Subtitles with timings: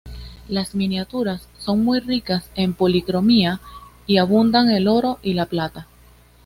[0.47, 3.61] Las miniaturas son muy ricas en policromía
[4.07, 5.85] y abundan el oro y la plata.